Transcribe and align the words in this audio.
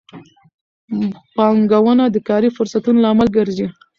پانګونه 1.35 2.03
د 2.09 2.17
کاري 2.27 2.49
فرصتونو 2.57 2.99
لامل 3.05 3.27
ګرځي. 3.37 3.67